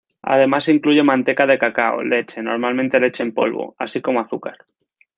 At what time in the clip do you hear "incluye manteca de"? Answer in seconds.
0.67-1.59